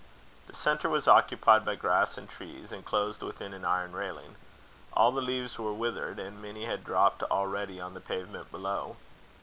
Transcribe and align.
The 0.47 0.55
centre 0.55 0.89
was 0.89 1.07
occupied 1.07 1.63
by 1.63 1.75
grass 1.75 2.17
and 2.17 2.27
trees, 2.27 2.71
inclosed 2.71 3.21
within 3.21 3.53
an 3.53 3.63
iron 3.63 3.91
railing. 3.91 4.35
All 4.93 5.11
the 5.11 5.21
leaves 5.21 5.59
were 5.59 5.73
withered, 5.75 6.17
and 6.17 6.41
many 6.41 6.65
had 6.65 6.83
dropped 6.83 7.21
already 7.21 7.79
on 7.79 7.93
the 7.93 8.01
pavement 8.01 8.49
below. 8.49 8.97